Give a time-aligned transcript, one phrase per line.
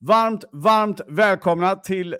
[0.00, 2.16] Varmt, varmt välkomna till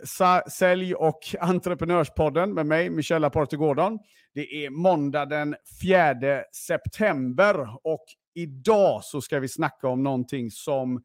[0.50, 3.98] Sälj och entreprenörspodden med mig, Michel Laporte Gordon.
[4.34, 8.04] Det är måndag den 4 september och
[8.34, 11.02] idag så ska vi snacka om någonting som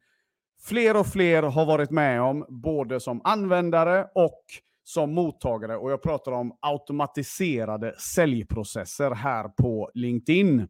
[0.68, 4.42] fler och fler har varit med om, både som användare och
[4.84, 5.76] som mottagare.
[5.76, 10.68] Och jag pratar om automatiserade säljprocesser här på LinkedIn.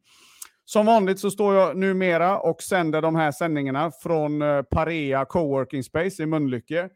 [0.65, 5.83] Som vanligt så står jag numera och sänder de här sändningarna från eh, Parea Coworking
[5.83, 6.89] Space i Mölnlycke.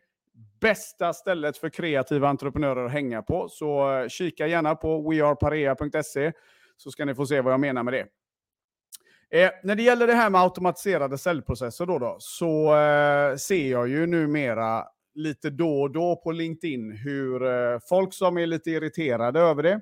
[0.61, 3.49] Bästa stället för kreativa entreprenörer att hänga på.
[3.49, 6.32] Så eh, kika gärna på weareparea.se
[6.76, 8.07] så ska ni få se vad jag menar med det.
[9.31, 13.89] Eh, när det gäller det här med automatiserade säljprocesser då, då så eh, ser jag
[13.89, 19.40] ju numera lite då och då på LinkedIn hur eh, folk som är lite irriterade
[19.40, 19.81] över det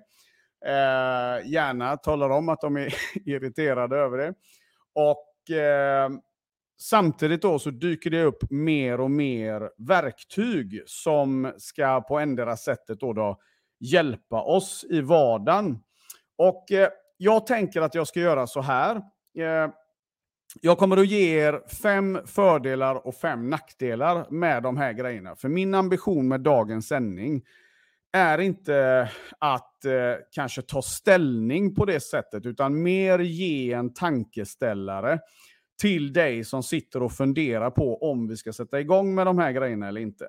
[0.66, 4.34] eh, gärna talar om att de är irriterade över det.
[4.94, 6.10] Och eh,
[6.80, 13.00] samtidigt då så dyker det upp mer och mer verktyg som ska på ändra sättet
[13.00, 13.38] då, då
[13.80, 15.78] hjälpa oss i vardagen.
[16.38, 18.96] Och eh, jag tänker att jag ska göra så här.
[19.38, 19.70] Eh,
[20.60, 25.36] jag kommer att ge er fem fördelar och fem nackdelar med de här grejerna.
[25.36, 27.42] För min ambition med dagens sändning
[28.14, 29.92] är inte att eh,
[30.30, 35.18] kanske ta ställning på det sättet, utan mer ge en tankeställare
[35.80, 39.52] till dig som sitter och funderar på om vi ska sätta igång med de här
[39.52, 40.24] grejerna eller inte.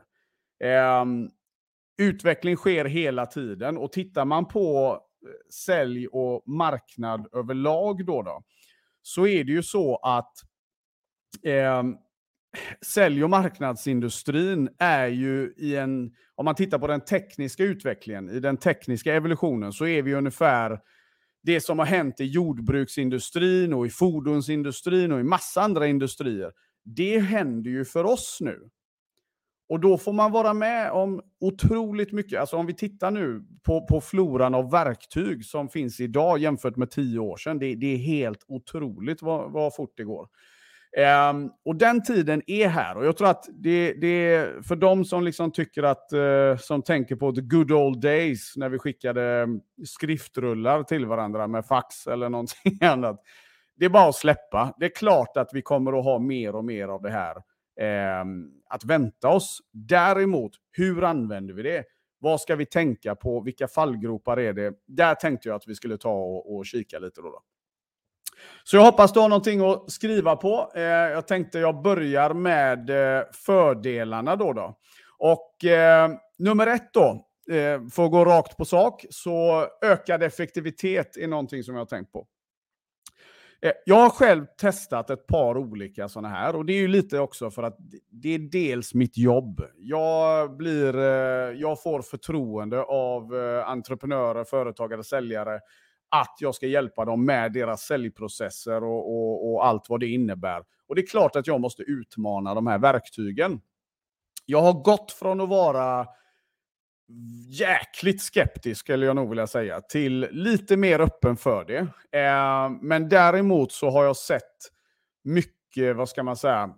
[0.64, 1.06] Eh,
[1.98, 8.44] utveckling sker hela tiden och tittar man på eh, sälj och marknad överlag då, då
[9.02, 10.34] så är det ju så att
[11.44, 11.84] eh,
[12.82, 18.40] sälj och marknadsindustrin är ju i en, om man tittar på den tekniska utvecklingen, i
[18.40, 20.80] den tekniska evolutionen, så är vi ungefär
[21.44, 26.52] det som har hänt i jordbruksindustrin och i fordonsindustrin och i massa andra industrier.
[26.84, 28.70] Det händer ju för oss nu.
[29.70, 32.40] Och då får man vara med om otroligt mycket.
[32.40, 36.92] Alltså om vi tittar nu på, på floran av verktyg som finns idag jämfört med
[36.92, 37.60] tio år sedan.
[37.60, 40.28] Det, det är helt otroligt vad, vad fort det går.
[40.98, 42.98] Um, och den tiden är här.
[42.98, 46.82] Och jag tror att det, det är för de som liksom tycker att, uh, som
[46.82, 52.08] tänker på the good old days, när vi skickade mm, skriftrullar till varandra med fax
[52.08, 53.22] eller någonting annat.
[53.78, 54.74] Det är bara att släppa.
[54.80, 57.36] Det är klart att vi kommer att ha mer och mer av det här
[58.22, 59.60] um, att vänta oss.
[59.72, 61.84] Däremot, hur använder vi det?
[62.20, 63.42] Vad ska vi tänka på?
[63.42, 64.74] Vilka fallgropar är det?
[64.88, 67.22] Där tänkte jag att vi skulle ta och, och kika lite.
[67.22, 67.42] Då, då.
[68.64, 70.72] Så jag hoppas du har någonting att skriva på.
[70.76, 74.54] Eh, jag tänkte jag börjar med eh, fördelarna då.
[74.54, 74.78] då.
[75.18, 81.18] Och eh, nummer ett då, eh, för att gå rakt på sak, så ökad effektivitet
[81.18, 82.28] är någonting som jag har tänkt på.
[83.62, 87.20] Eh, jag har själv testat ett par olika sådana här och det är ju lite
[87.20, 87.78] också för att
[88.12, 89.62] det är dels mitt jobb.
[89.78, 95.60] Jag, blir, eh, jag får förtroende av eh, entreprenörer, företagare, säljare
[96.10, 100.64] att jag ska hjälpa dem med deras säljprocesser och, och, och, allt vad det innebär.
[100.88, 103.62] Och det är klart att jag måste utmana de här verktygen.
[104.46, 106.08] Jag har gått från att vara
[107.50, 111.88] jäkligt skeptisk, skulle jag nog vilja säga, till lite mer öppen för det.
[112.20, 114.72] Eh, men däremot så har jag sett
[115.24, 116.70] mycket, vad ska man säga,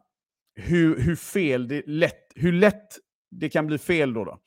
[0.55, 2.87] hur, hur fel det lätt, hur lätt
[3.31, 4.25] det kan bli fel då.
[4.25, 4.39] då.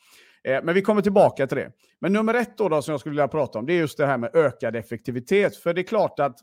[0.48, 1.72] Eh, men vi kommer tillbaka till det.
[2.00, 4.06] Men nummer ett då, då som jag skulle vilja prata om, det är just det
[4.06, 5.56] här med ökad effektivitet.
[5.56, 6.38] För det är klart att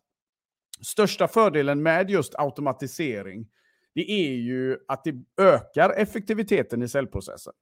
[0.81, 3.47] största fördelen med just automatisering,
[3.95, 7.53] det är ju att det ökar effektiviteten i säljprocessen.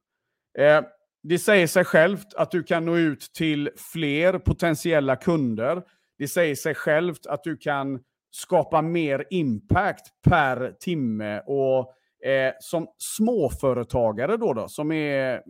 [0.57, 0.81] Eh,
[1.23, 5.83] det säger sig självt att du kan nå ut till fler potentiella kunder.
[6.17, 7.99] Det säger sig självt att du kan
[8.31, 11.93] skapa mer impact per timme och
[12.25, 15.41] Eh, som småföretagare då, då, som är eh,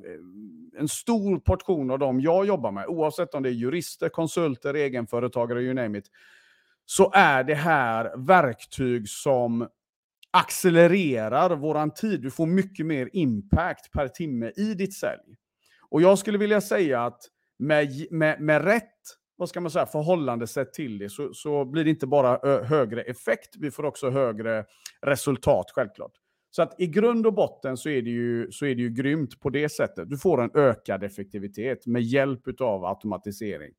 [0.80, 5.62] en stor portion av dem jag jobbar med, oavsett om det är jurister, konsulter, egenföretagare,
[5.62, 6.06] you name it,
[6.86, 9.68] så är det här verktyg som
[10.32, 12.22] accelererar våran tid.
[12.22, 15.36] Du får mycket mer impact per timme i ditt sälj.
[15.90, 17.22] Och jag skulle vilja säga att
[17.60, 18.92] med, med, med rätt
[19.38, 23.56] vad ska man säga, förhållandesätt till det så, så blir det inte bara högre effekt,
[23.60, 24.66] vi får också högre
[25.02, 26.12] resultat självklart.
[26.56, 29.40] Så att i grund och botten så är, det ju, så är det ju grymt
[29.40, 30.10] på det sättet.
[30.10, 33.74] Du får en ökad effektivitet med hjälp av automatisering.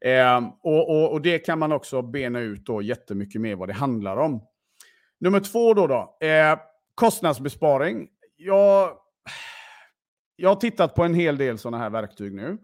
[0.00, 3.72] Eh, och, och, och, det kan man också bena ut då jättemycket mer vad det
[3.72, 4.42] handlar om.
[5.20, 6.58] Nummer två då, då eh,
[6.94, 8.08] kostnadsbesparing.
[8.36, 8.96] Jag,
[10.36, 12.58] jag har tittat på en hel del sådana här verktyg nu.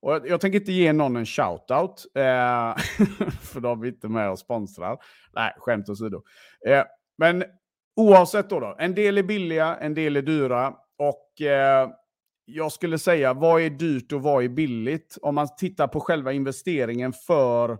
[0.00, 2.76] Och jag, jag tänker inte ge någon en shout-out, eh,
[3.40, 4.98] för de är inte med och sponsrar.
[5.34, 6.22] Nej, skämt åsido.
[6.66, 6.84] Eh,
[7.18, 7.44] men
[7.96, 10.74] oavsett då, då, en del är billiga, en del är dyra.
[10.98, 11.88] Och eh,
[12.44, 15.18] jag skulle säga, vad är dyrt och vad är billigt?
[15.22, 17.78] Om man tittar på själva investeringen för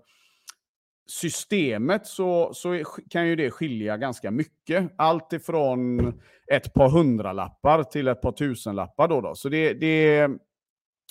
[1.07, 4.93] systemet så, så kan ju det skilja ganska mycket.
[4.99, 6.13] Allt ifrån
[6.53, 9.09] ett par hundralappar till ett par tusenlappar.
[9.09, 9.35] Då, då.
[9.35, 10.29] Så det, det,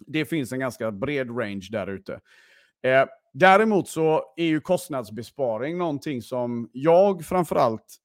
[0.08, 2.14] det finns en ganska bred range där ute.
[2.84, 7.98] Eh, däremot så är ju kostnadsbesparing någonting som jag framförallt,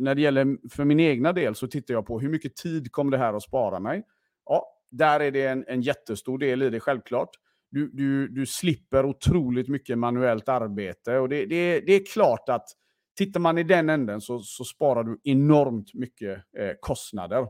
[0.00, 3.10] när det gäller för min egna del, så tittar jag på hur mycket tid kommer
[3.10, 4.02] det här att spara mig?
[4.44, 7.30] Ja, där är det en, en jättestor del i det självklart.
[7.70, 12.68] Du, du, du slipper otroligt mycket manuellt arbete och det, det, det är klart att
[13.16, 17.46] tittar man i den änden så, så sparar du enormt mycket eh, kostnader.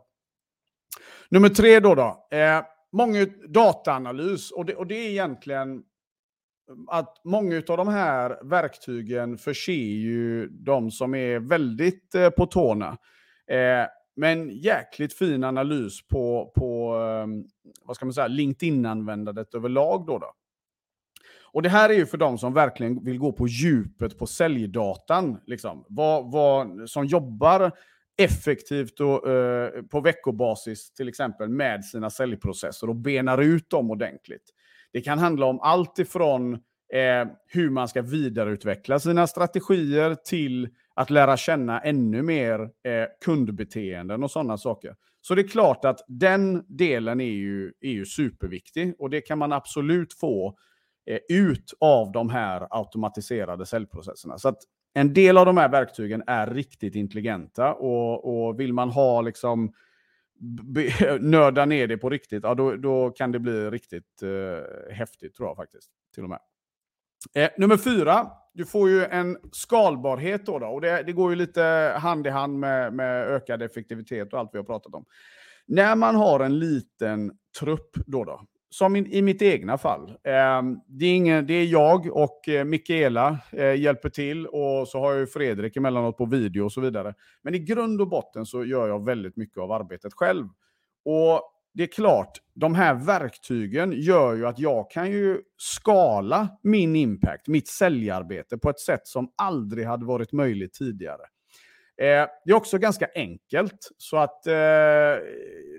[1.28, 1.94] Nummer tre då.
[1.94, 5.82] då eh, många dataanalys och det, och det är egentligen
[6.88, 12.98] att många av de här verktygen förser ju de som är väldigt eh, på tårna.
[13.46, 13.86] Eh,
[14.16, 17.44] men jäkligt fin analys på, på ehm,
[17.84, 20.06] vad ska man säga, LinkedIn-användandet överlag.
[20.06, 20.32] Då, då
[21.52, 25.40] Och det här är ju för de som verkligen vill gå på djupet på säljdatan.
[25.46, 25.84] Liksom.
[25.88, 27.72] Vad, vad, som jobbar
[28.22, 34.54] effektivt och, eh, på veckobasis till exempel med sina säljprocesser och benar ut dem ordentligt.
[34.92, 36.52] Det kan handla om allt ifrån
[36.92, 44.22] eh, hur man ska vidareutveckla sina strategier till att lära känna ännu mer eh, kundbeteenden
[44.22, 44.94] och sådana saker.
[45.20, 49.38] Så det är klart att den delen är ju, är ju superviktig och det kan
[49.38, 50.58] man absolut få
[51.06, 54.38] eh, ut av de här automatiserade säljprocesserna.
[54.38, 54.58] Så att
[54.94, 59.72] en del av de här verktygen är riktigt intelligenta och, och vill man ha liksom
[61.20, 65.48] nörda ner det på riktigt, ja, då, då kan det bli riktigt eh, häftigt tror
[65.48, 65.90] jag faktiskt.
[66.14, 66.38] Till och med.
[67.34, 70.58] Eh, nummer fyra, du får ju en skalbarhet då.
[70.58, 74.38] då och det, det, går ju lite hand i hand med, med ökad effektivitet och
[74.38, 75.04] allt vi har pratat om.
[75.66, 80.12] När man har en liten trupp då, då som i, i mitt egna fall.
[80.24, 84.98] Ehm, det, är ingen, det är jag och eh, Michaela Mikaela hjälper till och så
[84.98, 87.14] har jag Fredrik emellanåt på video och så vidare.
[87.42, 90.48] Men i grund och botten så gör jag väldigt mycket av arbetet själv.
[91.04, 91.42] Och
[91.74, 97.48] det är klart, de här verktygen gör ju att jag kan ju skala min impact,
[97.48, 101.22] mitt säljarbete på ett sätt som aldrig hade varit möjligt tidigare.
[102.00, 104.52] Eh, det är också ganska enkelt, så att eh,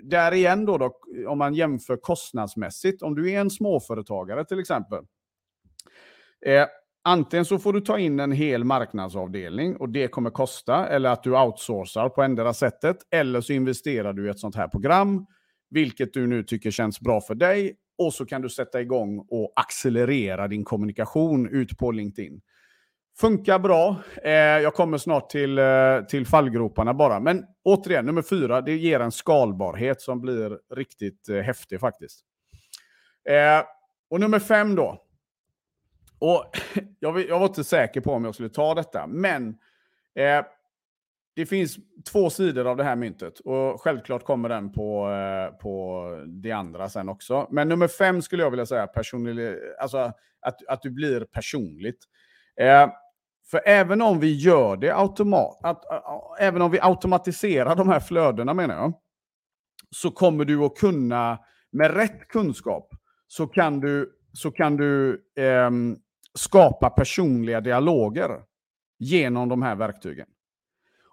[0.02, 0.98] där igen då, då,
[1.28, 5.04] om man jämför kostnadsmässigt, om du är en småföretagare till exempel,
[6.46, 6.66] eh,
[7.04, 11.22] Antingen så får du ta in en hel marknadsavdelning och det kommer kosta, eller att
[11.22, 15.26] du outsourcar på endera sättet, eller så investerar du i ett sånt här program
[15.70, 17.76] vilket du nu tycker känns bra för dig.
[17.98, 22.40] Och så kan du sätta igång och accelerera din kommunikation ut på LinkedIn.
[23.18, 23.96] Funkar bra.
[24.22, 27.20] Eh, jag kommer snart till, eh, till fallgroparna bara.
[27.20, 32.20] Men återigen, nummer fyra, det ger en skalbarhet som blir riktigt eh, häftig faktiskt.
[33.28, 33.64] Eh,
[34.10, 35.02] och nummer fem då.
[36.18, 36.44] Och
[36.98, 39.48] jag, jag, var inte säker på om jag skulle ta detta, men
[40.14, 40.44] eh,
[41.34, 41.76] det finns
[42.12, 46.88] två sidor av det här myntet och självklart kommer den på, eh, på det andra
[46.88, 47.48] sen också.
[47.50, 49.98] Men nummer fem skulle jag vilja säga, personlig, alltså
[50.40, 52.04] att, att du blir personligt.
[52.60, 52.88] Eh,
[53.52, 55.84] för även om vi gör det automat, att,
[56.38, 58.92] även om vi automatiserar de här flödena menar jag,
[59.90, 61.38] så kommer du att kunna,
[61.72, 62.88] med rätt kunskap,
[63.26, 65.70] så kan du, så kan du eh,
[66.34, 68.40] skapa personliga dialoger
[68.98, 70.26] genom de här verktygen.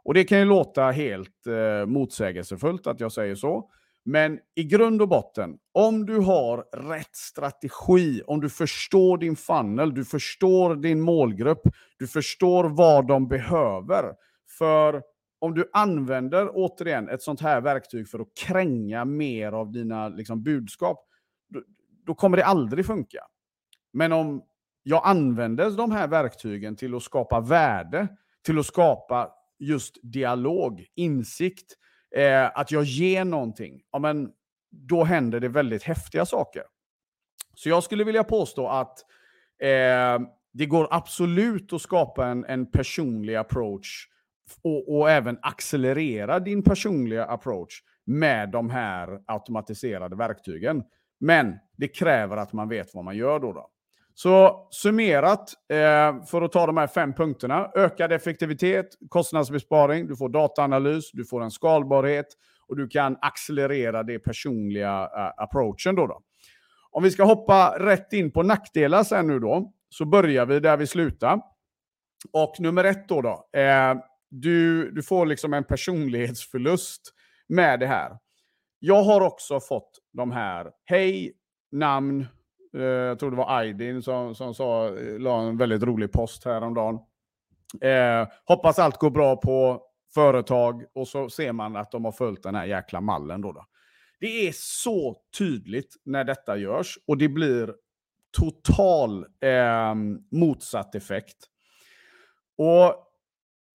[0.03, 3.69] Och det kan ju låta helt eh, motsägelsefullt att jag säger så.
[4.09, 9.93] Men i grund och botten, om du har rätt strategi, om du förstår din funnel,
[9.93, 11.61] du förstår din målgrupp,
[11.97, 14.13] du förstår vad de behöver.
[14.57, 15.03] För
[15.39, 20.43] om du använder, återigen, ett sånt här verktyg för att kränga mer av dina liksom,
[20.43, 21.05] budskap,
[21.49, 21.61] då,
[22.05, 23.19] då kommer det aldrig funka.
[23.93, 24.43] Men om
[24.83, 28.07] jag använder de här verktygen till att skapa värde,
[28.45, 31.75] till att skapa just dialog, insikt,
[32.15, 34.31] eh, att jag ger någonting, ja, men
[34.71, 36.63] då händer det väldigt häftiga saker.
[37.55, 38.99] Så jag skulle vilja påstå att
[39.61, 40.19] eh,
[40.53, 44.07] det går absolut att skapa en, en personlig approach
[44.63, 50.83] och, och, även accelerera din personliga approach med de här automatiserade verktygen.
[51.19, 53.53] Men det kräver att man vet vad man gör då.
[53.53, 53.69] då.
[54.21, 57.71] Så summerat, eh, för att ta de här fem punkterna.
[57.75, 62.25] Ökad effektivitet, kostnadsbesparing, du får dataanalys, du får en skalbarhet
[62.67, 65.95] och du kan accelerera det personliga eh, approachen.
[65.95, 66.21] Då, då
[66.91, 70.77] Om vi ska hoppa rätt in på nackdelar sen nu då, så börjar vi där
[70.77, 71.41] vi slutar.
[72.33, 73.95] Och nummer ett då, då eh,
[74.29, 77.01] du, du får liksom en personlighetsförlust
[77.47, 78.17] med det här.
[78.79, 81.33] Jag har också fått de här, hej,
[81.71, 82.27] namn,
[82.77, 86.99] Eh, jag tror det var Aydin som, som sa, la en väldigt rolig post häromdagen.
[87.81, 89.81] Eh, hoppas allt går bra på
[90.13, 93.41] företag och så ser man att de har följt den här jäkla mallen.
[93.41, 93.65] Då, då.
[94.19, 97.73] Det är så tydligt när detta görs och det blir
[98.37, 99.95] total eh,
[100.31, 101.37] motsatt effekt.
[102.57, 103.05] Och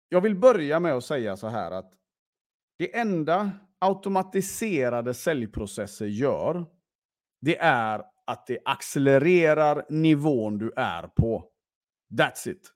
[0.08, 1.92] jag vill börja med att säga så här att
[2.78, 6.66] det enda automatiserade säljprocesser gör,
[7.40, 11.44] det är att det accelererar nivån du är på.
[12.18, 12.70] That's it.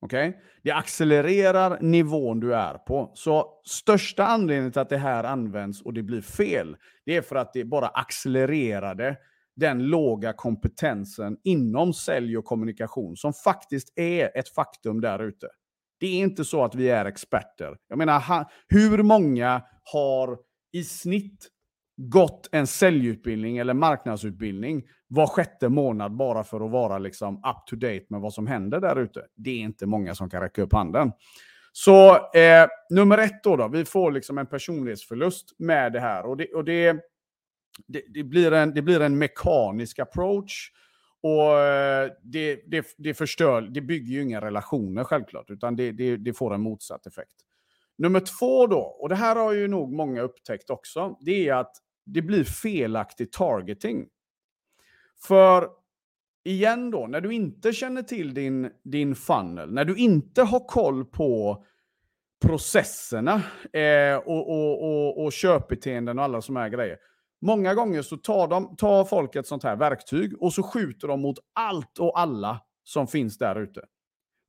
[0.00, 0.28] Okej?
[0.28, 0.40] Okay?
[0.62, 3.12] Det accelererar nivån du är på.
[3.14, 7.36] Så största anledningen till att det här används och det blir fel, det är för
[7.36, 9.16] att det bara accelererade
[9.56, 15.48] den låga kompetensen inom sälj och kommunikation som faktiskt är ett faktum där ute.
[16.00, 17.76] Det är inte så att vi är experter.
[17.88, 20.38] Jag menar, hur många har
[20.72, 21.48] i snitt
[21.96, 27.76] gått en säljutbildning eller marknadsutbildning var sjätte månad bara för att vara liksom up to
[27.76, 29.26] date med vad som händer där ute.
[29.34, 31.12] Det är inte många som kan räcka upp handen.
[31.72, 36.26] Så eh, nummer ett då, då, vi får liksom en personlighetsförlust med det här.
[36.26, 36.92] Och det, och det,
[37.86, 40.70] det, det, blir, en, det blir en mekanisk approach.
[41.22, 46.16] Och eh, det, det, det förstör, det bygger ju inga relationer självklart, utan det, det,
[46.16, 47.36] det får en motsatt effekt.
[47.98, 51.76] Nummer två då, och det här har ju nog många upptäckt också, det är att
[52.04, 54.08] det blir felaktig targeting.
[55.22, 55.68] För
[56.44, 61.04] igen då, när du inte känner till din, din funnel, när du inte har koll
[61.04, 61.64] på
[62.42, 66.98] processerna eh, och, och, och, och köpbeteenden och alla sådana här grejer.
[67.40, 71.20] Många gånger så tar, de, tar folk ett sånt här verktyg och så skjuter de
[71.20, 73.84] mot allt och alla som finns där ute.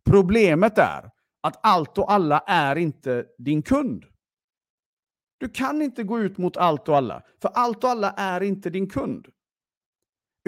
[0.09, 1.11] Problemet är
[1.43, 4.05] att allt och alla är inte din kund.
[5.37, 8.69] Du kan inte gå ut mot allt och alla, för allt och alla är inte
[8.69, 9.27] din kund.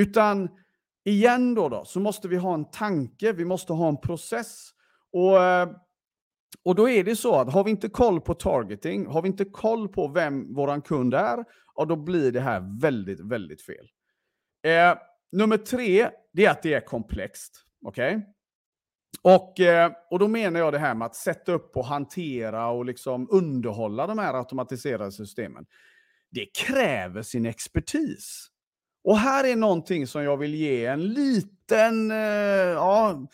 [0.01, 0.49] Utan
[1.05, 4.69] igen då, då så måste vi ha en tanke, vi måste ha en process.
[5.11, 5.69] Och, eh,
[6.63, 9.45] och då är det så att har vi inte koll på targeting, har vi inte
[9.45, 13.87] koll på vem våran kund är, och då blir det här väldigt, väldigt fel.
[14.63, 14.97] Eh,
[15.31, 17.65] nummer tre, det är att det är komplext.
[17.85, 18.15] Okej?
[18.15, 18.34] Okay?
[19.21, 22.85] Och, eh, och då menar jag det här med att sätta upp och hantera och
[22.85, 25.65] liksom underhålla de här automatiserade systemen.
[26.31, 28.47] Det kräver sin expertis.
[29.03, 33.27] Och här är någonting som jag vill ge en liten, eh, ja,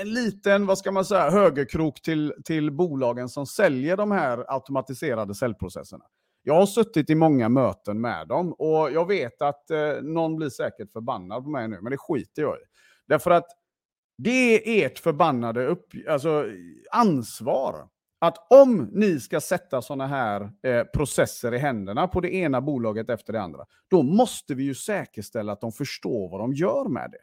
[0.00, 5.34] en liten, vad ska man säga, högerkrok till, till bolagen som säljer de här automatiserade
[5.34, 6.04] säljprocesserna.
[6.42, 10.48] Jag har suttit i många möten med dem och jag vet att eh, någon blir
[10.48, 12.62] säkert förbannad på mig nu, men det skiter jag i.
[13.06, 13.46] Därför att
[14.18, 16.46] det är ert förbannade upp, alltså,
[16.92, 17.88] ansvar.
[18.18, 23.10] Att om ni ska sätta sådana här eh, processer i händerna på det ena bolaget
[23.10, 27.10] efter det andra, då måste vi ju säkerställa att de förstår vad de gör med
[27.10, 27.18] det.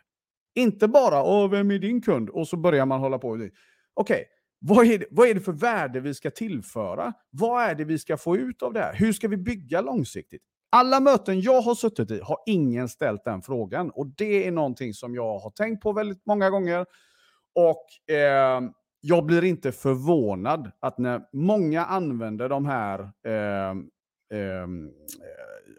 [0.62, 2.30] Inte bara Åh, vem är din kund?
[2.30, 3.30] Och så börjar man hålla på.
[3.30, 3.52] Okej,
[3.96, 4.24] okay,
[4.60, 7.14] vad, är det, vad är det för värde vi ska tillföra?
[7.30, 8.94] Vad är det vi ska få ut av det här?
[8.94, 10.44] Hur ska vi bygga långsiktigt?
[10.74, 13.90] Alla möten jag har suttit i har ingen ställt den frågan.
[13.90, 16.86] Och det är någonting som jag har tänkt på väldigt många gånger.
[17.56, 18.62] Och eh,
[19.02, 23.70] jag blir inte förvånad att när många använder de här eh,
[24.40, 24.68] eh,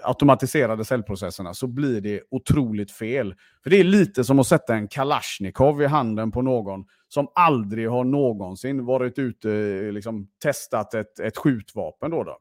[0.02, 3.34] automatiserade säljprocesserna så blir det otroligt fel.
[3.62, 7.90] För det är lite som att sätta en Kalashnikov i handen på någon som aldrig
[7.90, 9.48] har någonsin varit ute
[9.86, 12.10] och liksom, testat ett, ett skjutvapen.
[12.10, 12.38] Då, då.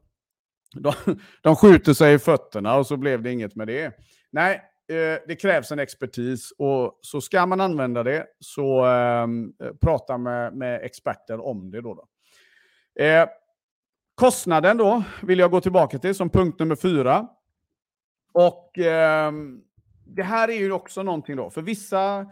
[0.74, 0.92] De,
[1.42, 3.98] de skjuter sig i fötterna och så blev det inget med det.
[4.30, 4.54] Nej,
[4.88, 10.18] eh, det krävs en expertis och så ska man använda det så ehm, eh, prata
[10.18, 11.80] med, med, experter om det.
[11.80, 12.06] Då, då.
[13.04, 13.28] Eh,
[14.14, 17.28] kostnaden då vill jag gå tillbaka till som punkt nummer fyra.
[18.32, 19.32] Och eh,
[20.06, 22.26] det här är ju också någonting då, för vissa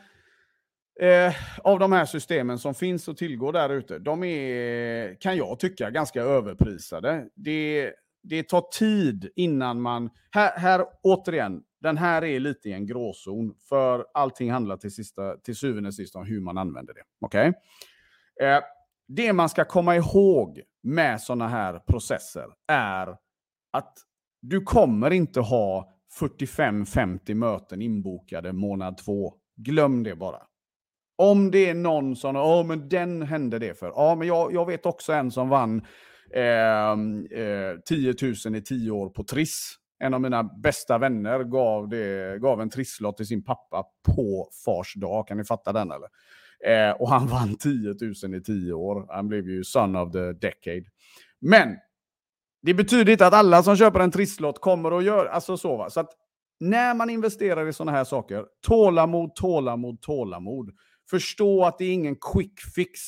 [1.01, 5.59] eh, av de här systemen som finns och tillgår där ute, de är, kan jag
[5.59, 7.27] tycka, ganska överprisade.
[7.35, 10.11] Det, det tar tid innan man...
[10.31, 15.37] Här, här, återigen, den här är lite i en gråzon, för allting handlar till, sista,
[15.37, 17.27] till syvende och sist om hur man använder det.
[17.27, 17.53] Okay?
[18.41, 18.63] Eh,
[19.09, 23.17] det man ska komma ihåg med sådana här processer är
[23.73, 23.95] att
[24.43, 29.35] du kommer inte ha 45-50 möten inbokade månad två.
[29.57, 30.43] Glöm det bara.
[31.19, 33.87] Om det är någon som, ja men den hände det för.
[33.87, 35.87] Ja men jag, jag vet också en som vann
[36.35, 39.77] Ehm, eh, 10 000 i 10 år på Triss.
[39.99, 43.85] En av mina bästa vänner gav, det, gav en trisslott till sin pappa
[44.17, 45.29] på fars dag.
[45.29, 46.09] Kan ni fatta den eller?
[46.65, 47.95] Eh, och han vann 10
[48.25, 49.07] 000 i 10 år.
[49.09, 50.85] Han blev ju son of the decade.
[51.41, 51.77] Men
[52.63, 55.77] det betyder inte att alla som köper en trisslott kommer att göra alltså så.
[55.77, 55.91] Va?
[55.91, 56.11] Så att
[56.61, 60.71] när man investerar i sådana här saker, tålamod, tålamod, tålamod.
[61.11, 63.01] Förstå att det är ingen quick fix.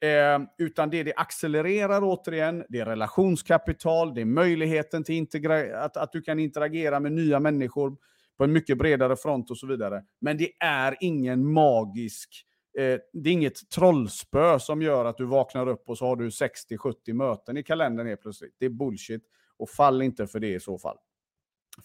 [0.00, 5.26] Eh, utan det det accelererar återigen, det är relationskapital, det är möjligheten till
[5.74, 7.96] att, att du kan interagera med nya människor
[8.38, 10.02] på en mycket bredare front och så vidare.
[10.20, 12.44] Men det är ingen magisk,
[12.78, 16.28] eh, det är inget trollspö som gör att du vaknar upp och så har du
[16.28, 18.54] 60-70 möten i kalendern helt plötsligt.
[18.58, 19.22] Det är bullshit.
[19.56, 20.96] Och fall inte för det i så fall.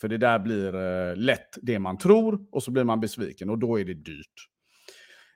[0.01, 3.59] För det där blir eh, lätt det man tror och så blir man besviken och
[3.59, 4.49] då är det dyrt.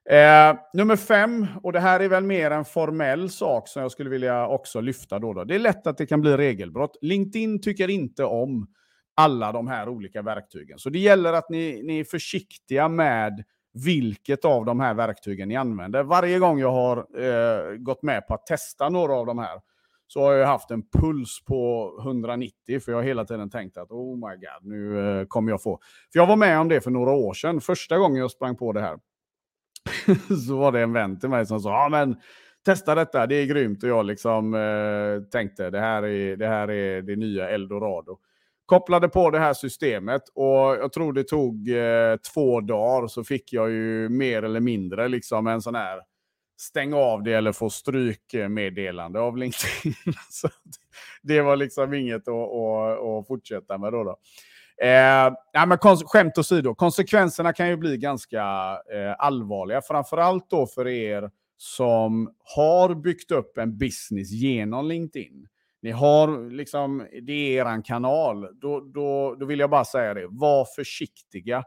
[0.10, 4.10] Eh, nummer fem, och det här är väl mer en formell sak som jag skulle
[4.10, 5.20] vilja också lyfta.
[5.20, 5.44] Då, då.
[5.44, 6.98] Det är lätt att det kan bli regelbrott.
[7.02, 8.68] LinkedIn tycker inte om
[9.16, 10.80] alla de här olika verktygen.
[10.80, 13.44] Så det gäller att ni, ni är försiktiga med
[13.86, 16.04] vilket av de här verktygen ni använder.
[16.04, 19.62] Varje gång jag har eh, gått med på att testa några av de här
[20.08, 23.92] så har jag haft en puls på 190 för jag har hela tiden tänkt att
[23.92, 25.80] oh my god, nu eh, kommer jag få...
[26.14, 28.72] För jag var med om det för några år sedan, första gången jag sprang på
[28.72, 28.98] det här.
[30.48, 32.16] så var det en vän till mig som sa, ja men
[32.66, 33.84] testa detta, det är grymt.
[33.84, 38.18] Och jag liksom eh, tänkte, det här är det, här är det nya eldorado.
[38.66, 43.54] Kopplade på det här systemet och jag tror det tog eh, två dagar så fick
[43.54, 46.02] jag ju mer eller mindre liksom en sån här
[46.58, 49.94] stäng av det eller få strykmeddelande av LinkedIn.
[50.30, 50.50] så
[51.22, 54.04] det var liksom inget att, att, att fortsätta med då.
[54.04, 54.18] då.
[54.82, 58.42] Eh, ja, men skämt åsido, konsekvenserna kan ju bli ganska
[58.94, 59.82] eh, allvarliga.
[59.82, 65.48] Framförallt då för er som har byggt upp en business genom LinkedIn.
[65.82, 68.60] Ni har liksom, det är er kanal.
[68.62, 71.64] Då, då, då vill jag bara säga det, var försiktiga.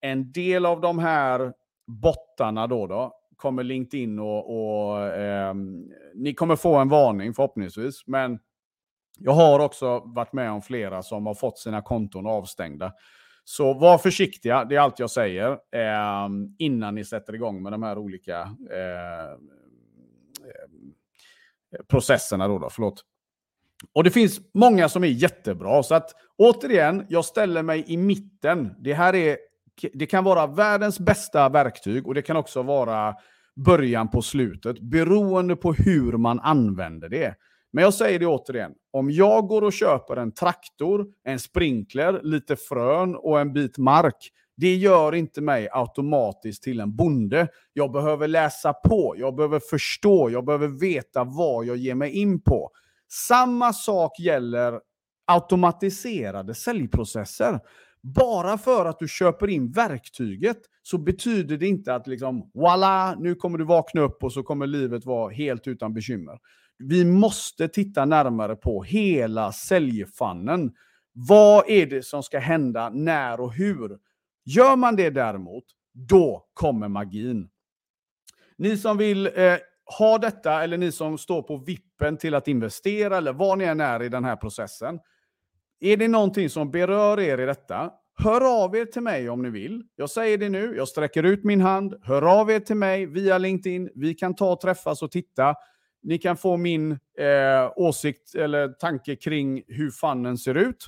[0.00, 1.52] En del av de här
[1.86, 5.54] bottarna då, då kommer LinkedIn och, och eh,
[6.14, 8.06] ni kommer få en varning förhoppningsvis.
[8.06, 8.38] Men
[9.18, 12.92] jag har också varit med om flera som har fått sina konton avstängda.
[13.44, 17.82] Så var försiktiga, det är allt jag säger, eh, innan ni sätter igång med de
[17.82, 19.30] här olika eh,
[20.42, 22.48] eh, processerna.
[22.48, 23.04] Då, då, förlåt.
[23.92, 25.82] Och det finns många som är jättebra.
[25.82, 28.74] Så att återigen, jag ställer mig i mitten.
[28.78, 29.38] Det här är,
[29.94, 33.14] det kan vara världens bästa verktyg och det kan också vara
[33.56, 37.34] början på slutet, beroende på hur man använder det.
[37.76, 42.56] Men jag säger det återigen, om jag går och köper en traktor, en sprinkler, lite
[42.56, 47.48] frön och en bit mark, det gör inte mig automatiskt till en bonde.
[47.72, 52.40] Jag behöver läsa på, jag behöver förstå, jag behöver veta vad jag ger mig in
[52.40, 52.70] på.
[53.08, 54.80] Samma sak gäller
[55.26, 57.60] automatiserade säljprocesser.
[58.02, 63.34] Bara för att du köper in verktyget så betyder det inte att liksom, voila, nu
[63.34, 66.38] kommer du vakna upp och så kommer livet vara helt utan bekymmer.
[66.78, 70.72] Vi måste titta närmare på hela säljfannen.
[71.12, 73.98] Vad är det som ska hända, när och hur?
[74.44, 77.48] Gör man det däremot, då kommer magin.
[78.58, 79.56] Ni som vill eh,
[79.98, 83.80] ha detta, eller ni som står på vippen till att investera, eller vad ni än
[83.80, 84.98] är i den här processen.
[85.80, 89.50] Är det någonting som berör er i detta, hör av er till mig om ni
[89.50, 89.82] vill.
[89.96, 91.94] Jag säger det nu, jag sträcker ut min hand.
[92.02, 93.90] Hör av er till mig via LinkedIn.
[93.94, 95.54] Vi kan ta och träffas och titta.
[96.06, 100.86] Ni kan få min eh, åsikt eller tanke kring hur fannen ser ut.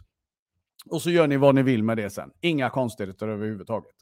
[0.91, 2.31] Och så gör ni vad ni vill med det sen.
[2.41, 3.95] Inga konstigheter överhuvudtaget.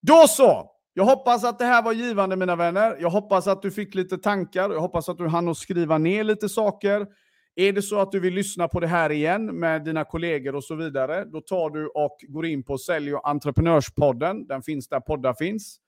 [0.00, 0.70] Då så!
[0.94, 2.96] Jag hoppas att det här var givande mina vänner.
[3.00, 4.70] Jag hoppas att du fick lite tankar.
[4.70, 7.06] Jag hoppas att du hann skriva ner lite saker.
[7.54, 10.64] Är det så att du vill lyssna på det här igen med dina kollegor och
[10.64, 14.46] så vidare, då tar du och går in på Sälj och entreprenörspodden.
[14.46, 15.80] Den finns där poddar finns.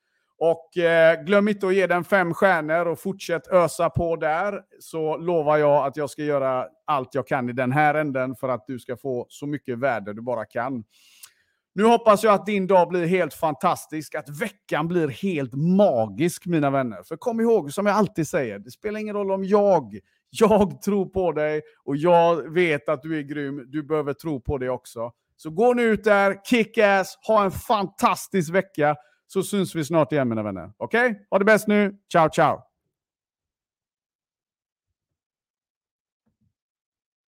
[0.43, 4.63] Och eh, glöm inte att ge den fem stjärnor och fortsätt ösa på där.
[4.79, 8.49] Så lovar jag att jag ska göra allt jag kan i den här änden för
[8.49, 10.85] att du ska få så mycket värde du bara kan.
[11.75, 16.71] Nu hoppas jag att din dag blir helt fantastisk, att veckan blir helt magisk mina
[16.71, 17.03] vänner.
[17.03, 19.99] För kom ihåg, som jag alltid säger, det spelar ingen roll om jag,
[20.31, 23.65] jag tror på dig och jag vet att du är grym.
[23.69, 25.13] Du behöver tro på dig också.
[25.37, 28.97] Så gå nu ut där, kick ass, ha en fantastisk vecka
[29.33, 30.73] så syns vi snart igen mina vänner.
[30.77, 31.11] Okej?
[31.11, 31.23] Okay?
[31.31, 31.97] Ha det bäst nu.
[32.13, 32.70] Ciao, ciao!